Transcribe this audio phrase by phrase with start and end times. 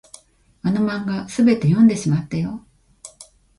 [0.63, 2.65] あの漫画、すべて読んでしまったよ。